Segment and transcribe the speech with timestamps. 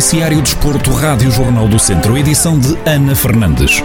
[0.00, 3.82] Noticiário Desporto, Rádio Jornal do Centro, edição de Ana Fernandes.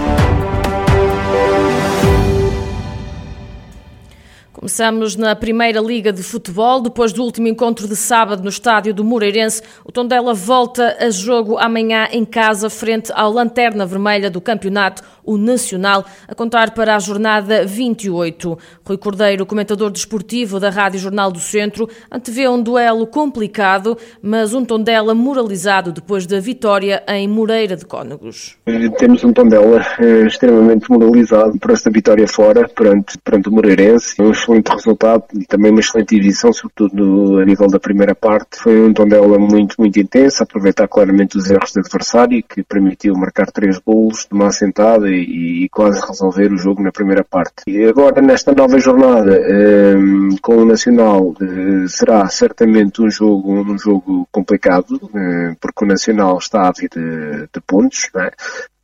[4.54, 6.82] Começamos na Primeira Liga de Futebol.
[6.82, 11.58] Depois do último encontro de sábado no estádio do Moreirense, o Tondela volta a jogo
[11.58, 17.00] amanhã em casa, frente ao Lanterna Vermelha do campeonato, o Nacional, a contar para a
[17.00, 18.58] jornada 28.
[18.86, 24.64] Rui Cordeiro, comentador desportivo da Rádio Jornal do Centro, antevê um duelo complicado, mas um
[24.64, 28.58] Tondela moralizado depois da vitória em Moreira de Cónegos.
[28.98, 34.22] Temos um Tondela eh, extremamente moralizado por esta vitória fora, perante, perante o Moreirense.
[34.22, 38.58] Um excelente resultado e também uma excelente edição, sobretudo a nível da primeira parte.
[38.58, 43.52] Foi um Tondela muito, muito intenso, aproveitar claramente os erros do adversário, que permitiu marcar
[43.52, 47.64] três golos de uma assentada e, e quase resolver o jogo na primeira parte.
[47.68, 53.54] E agora, nesta nova jornada, um, ehm, com o Nacional, uh, será certamente um jogo,
[53.54, 58.32] um jogo complicado, uh, porque o Nacional está ávido de, de pontos, é?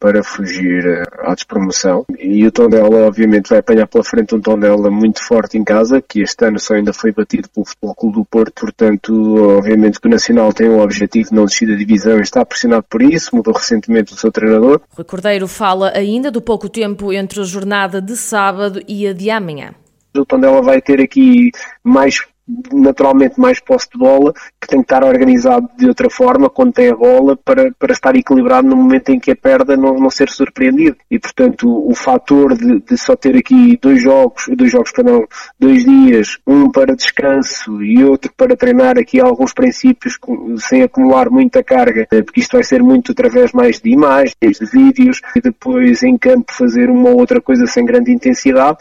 [0.02, 2.03] Para fugir eh, à despromoção.
[2.17, 6.23] E o Tondela, obviamente, vai apanhar pela frente um Tondela muito forte em casa, que
[6.23, 8.61] este ano só ainda foi batido pelo Futebol Clube do Porto.
[8.61, 9.13] Portanto,
[9.57, 12.85] obviamente que o Nacional tem o objetivo de não descer da divisão e está pressionado
[12.89, 13.35] por isso.
[13.35, 14.81] Mudou recentemente o seu treinador.
[14.89, 19.29] Rui Cordeiro fala ainda do pouco tempo entre a jornada de sábado e a de
[19.29, 19.75] amanhã.
[20.17, 21.52] O Tondela vai ter aqui
[21.83, 22.25] mais
[22.73, 26.89] naturalmente mais posse de bola, que tem que estar organizado de outra forma quando tem
[26.89, 30.30] a bola para, para estar equilibrado no momento em que a perda não, não ser
[30.30, 30.97] surpreendido.
[31.09, 35.25] E portanto o, o fator de, de, só ter aqui dois jogos, dois jogos, perdão,
[35.59, 40.17] dois dias, um para descanso e outro para treinar aqui alguns princípios
[40.57, 44.66] sem acumular muita carga, eh, porque isto vai ser muito através mais de imagens, de
[44.66, 48.77] vídeos, e depois em campo fazer uma outra coisa sem grande intensidade,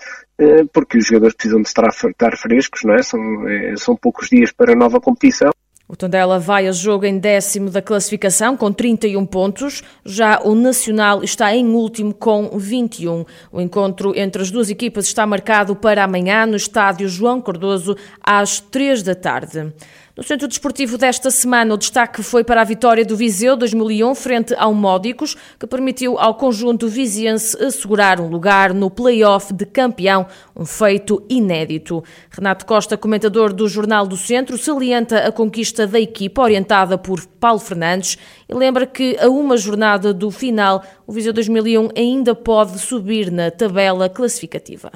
[0.72, 3.02] porque os jogadores precisam de estar, frescos, não é?
[3.02, 5.50] São, eh, são poucos dias para a nova competição.
[5.91, 9.82] O Tondela vai a jogo em décimo da classificação com 31 pontos.
[10.04, 13.25] Já o Nacional está em último com 21.
[13.50, 18.60] O encontro entre as duas equipas está marcado para amanhã no estádio João Cardoso às
[18.60, 19.72] 3 da tarde.
[20.20, 24.54] No centro desportivo desta semana, o destaque foi para a vitória do Viseu 2001 frente
[24.54, 30.66] ao Módicos, que permitiu ao conjunto viziense assegurar um lugar no play-off de campeão, um
[30.66, 32.04] feito inédito.
[32.31, 37.60] Renato Costa, comentador do Jornal do Centro, salienta a conquista da equipa orientada por Paulo
[37.60, 38.18] Fernandes
[38.48, 43.50] e lembra que a uma jornada do final, o Viseu 2001 ainda pode subir na
[43.50, 44.91] tabela classificativa.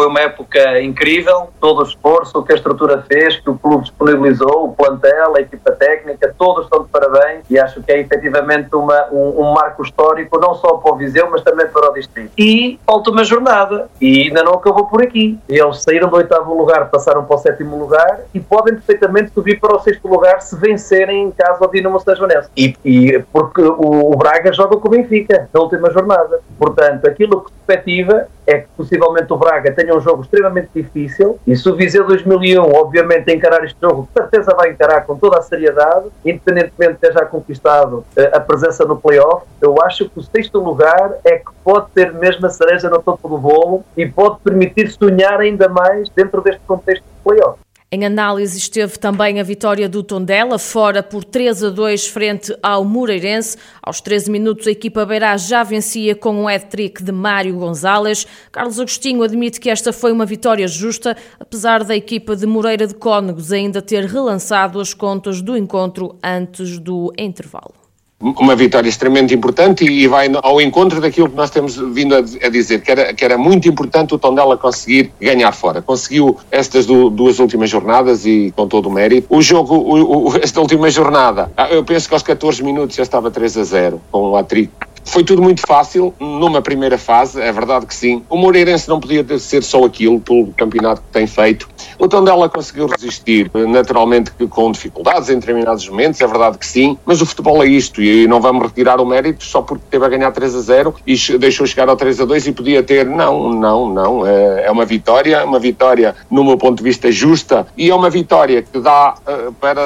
[0.00, 4.64] Foi uma época incrível, todo o esforço que a estrutura fez, que o clube disponibilizou,
[4.64, 9.08] o plantel, a equipa técnica, todos estão de parabéns e acho que é efetivamente uma,
[9.12, 12.32] um, um, marco histórico, não só para o Viseu, mas também para o Distrito.
[12.38, 15.38] E falta uma jornada e ainda não acabou por aqui.
[15.46, 19.76] Eles saíram do oitavo lugar, passaram para o sétimo lugar e podem perfeitamente subir para
[19.76, 22.48] o sexto lugar se vencerem em casa ao Dinamo Sajonense.
[22.56, 26.40] E, e porque o, o Braga joga com o Benfica na última jornada.
[26.58, 31.38] Portanto, aquilo que se perspectiva é que possivelmente o Braga tenha um jogo extremamente difícil
[31.46, 35.38] e se o Viseu 2001 obviamente encarar este jogo, com certeza vai encarar com toda
[35.38, 40.18] a seriedade, independentemente de ter já conquistado uh, a presença no playoff, eu acho que
[40.18, 44.06] o sexto lugar é que pode ter mesmo a cereja no topo do bolo e
[44.06, 47.58] pode permitir sonhar ainda mais dentro deste contexto de playoff.
[47.92, 52.84] Em análise esteve também a vitória do Tondela, fora por 3 a 2 frente ao
[52.84, 53.56] Moreirense.
[53.82, 58.28] Aos 13 minutos a equipa beirá já vencia com um hat-trick de Mário Gonzalez.
[58.52, 62.94] Carlos Agostinho admite que esta foi uma vitória justa, apesar da equipa de Moreira de
[62.94, 67.79] Cónegos ainda ter relançado as contas do encontro antes do intervalo
[68.20, 72.82] uma vitória extremamente importante e vai ao encontro daquilo que nós temos vindo a, dizer,
[72.82, 75.80] que era, que era muito importante o Tondela conseguir ganhar fora.
[75.80, 79.26] Conseguiu estas duas últimas jornadas e com todo o mérito.
[79.30, 83.02] O jogo, o, o, esta última jornada, ah, eu penso que aos 14 minutos já
[83.02, 87.50] estava 3 a 0, com o atrico foi tudo muito fácil numa primeira fase, é
[87.50, 88.22] verdade que sim.
[88.28, 91.68] O Moreirense não podia ser só aquilo pelo campeonato que tem feito.
[91.98, 97.20] O Tondela conseguiu resistir, naturalmente com dificuldades em determinados momentos, é verdade que sim, mas
[97.20, 100.30] o futebol é isto e não vamos retirar o mérito só porque teve a ganhar
[100.30, 103.06] 3 a 0 e deixou chegar ao 3 a 2 e podia ter.
[103.06, 104.26] Não, não, não.
[104.26, 108.10] É, é uma vitória, uma vitória, no meu ponto de vista, justa e é uma
[108.10, 109.80] vitória que dá uh, para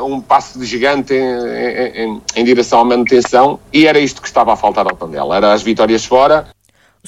[0.00, 4.28] uh, um passo de gigante em, em, em direção à manutenção e era isto que
[4.28, 5.36] estava a faltar ao Tondela.
[5.36, 6.46] Era as vitórias fora,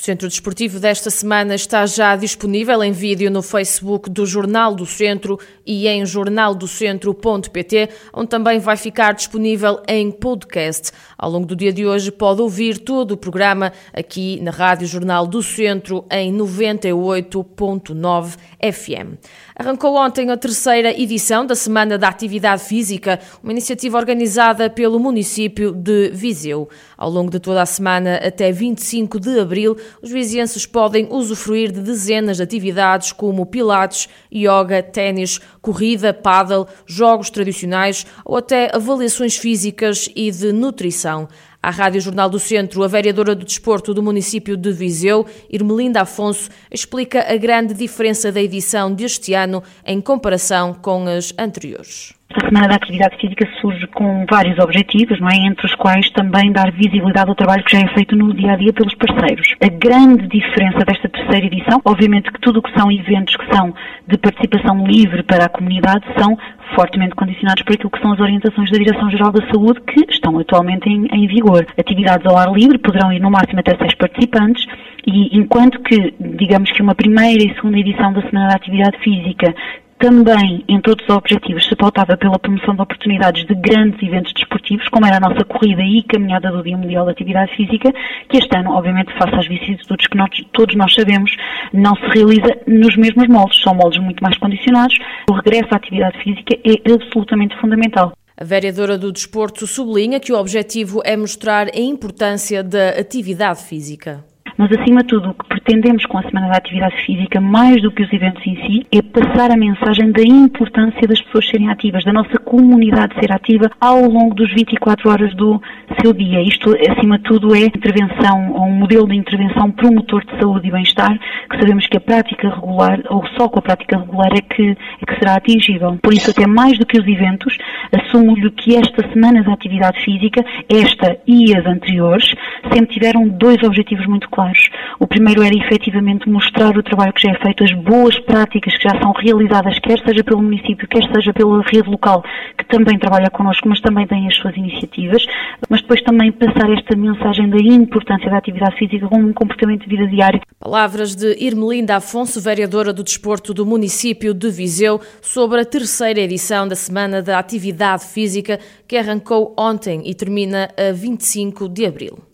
[0.01, 4.87] o Centro Desportivo desta semana está já disponível em vídeo no Facebook do Jornal do
[4.87, 10.91] Centro e em jornaldocentro.pt, onde também vai ficar disponível em podcast.
[11.19, 15.27] Ao longo do dia de hoje pode ouvir todo o programa aqui na Rádio Jornal
[15.27, 18.39] do Centro em 98.9
[18.73, 19.19] FM.
[19.55, 25.73] Arrancou ontem a terceira edição da Semana da Atividade Física, uma iniciativa organizada pelo município
[25.73, 26.71] de Viseu.
[26.97, 31.81] Ao longo de toda a semana, até 25 de abril, os vizienses podem usufruir de
[31.81, 40.09] dezenas de atividades como pilates, yoga, ténis, corrida, paddle, jogos tradicionais ou até avaliações físicas
[40.15, 41.29] e de nutrição.
[41.63, 46.49] À Rádio Jornal do Centro, a vereadora do Desporto do município de Viseu, Irmelinda Afonso,
[46.71, 52.15] explica a grande diferença da edição deste ano em comparação com as anteriores.
[52.33, 55.35] A Semana da Atividade Física surge com vários objetivos, não é?
[55.35, 58.57] entre os quais também dar visibilidade ao trabalho que já é feito no dia a
[58.57, 59.49] dia pelos parceiros.
[59.61, 63.73] A grande diferença desta terceira edição, obviamente que tudo o que são eventos que são
[64.07, 66.37] de participação livre para a comunidade são
[66.75, 70.89] fortemente condicionados por aquilo que são as orientações da Direção-Geral da Saúde que estão atualmente
[70.89, 71.65] em, em vigor.
[71.79, 74.67] Atividades ao ar livre poderão ir no máximo até seis participantes
[75.07, 79.55] e enquanto que, digamos que uma primeira e segunda edição da Semana da Atividade Física
[80.01, 85.07] também, entre outros objetivos, se pautava pela promoção de oportunidades de grandes eventos desportivos, como
[85.07, 87.93] era a nossa corrida e caminhada do Dia Mundial da Atividade Física,
[88.29, 91.31] que este ano, obviamente, face às vicissitudes que nós, todos nós sabemos,
[91.75, 93.61] não se realiza nos mesmos moldes.
[93.63, 94.97] São moldes muito mais condicionados.
[95.29, 98.13] O regresso à atividade física é absolutamente fundamental.
[98.37, 104.25] A vereadora do Desporto sublinha que o objetivo é mostrar a importância da atividade física.
[104.61, 107.91] Mas, acima de tudo, o que pretendemos com a Semana da Atividade Física, mais do
[107.91, 112.05] que os eventos em si, é passar a mensagem da importância das pessoas serem ativas,
[112.05, 115.59] da nossa comunidade ser ativa ao longo dos 24 horas do
[116.03, 116.43] seu dia.
[116.43, 120.71] Isto, acima de tudo, é intervenção, ou um modelo de intervenção promotor de saúde e
[120.71, 124.77] bem-estar, que sabemos que a prática regular, ou só com a prática regular, é que,
[125.01, 125.99] é que será atingível.
[126.03, 127.57] Por isso, até mais do que os eventos,
[127.99, 132.31] assumo-lhe que esta Semana da Atividade Física, esta e as anteriores,
[132.71, 134.50] sempre tiveram dois objetivos muito claros
[134.99, 138.83] o primeiro era efetivamente mostrar o trabalho que já é feito, as boas práticas que
[138.83, 142.23] já são realizadas, quer seja pelo município, quer seja pela rede local,
[142.57, 145.25] que também trabalha connosco, mas também tem as suas iniciativas,
[145.69, 149.97] mas depois também passar esta mensagem da importância da atividade física como um comportamento de
[149.97, 150.41] vida diário.
[150.59, 156.69] Palavras de Irmelinda Afonso, vereadora do Desporto do município de Viseu, sobre a terceira edição
[156.69, 162.30] da Semana da Atividade Física, que arrancou ontem e termina a 25 de abril.